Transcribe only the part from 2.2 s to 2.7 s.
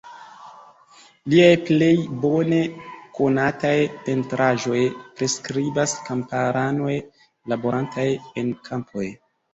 bone